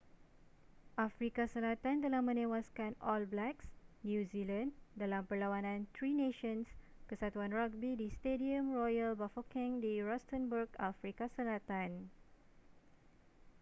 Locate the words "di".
8.01-8.07, 9.83-9.93